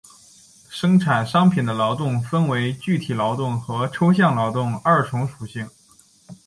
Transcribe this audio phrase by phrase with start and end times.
[0.67, 5.69] 生产商品的劳动分为具体劳动和抽象劳动二重属性。